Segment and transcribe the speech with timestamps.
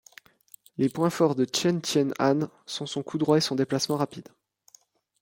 [0.79, 4.29] Les points forts de Chen Chien-an sont son coup droit et son déplacement rapide.